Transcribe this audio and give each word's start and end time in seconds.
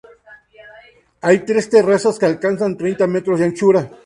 Hay 1.21 1.45
tres 1.45 1.69
terrazas 1.69 2.17
que 2.17 2.25
alcanzan 2.25 2.75
treinta 2.75 3.05
metros 3.05 3.37
de 3.39 3.45
anchura. 3.45 3.91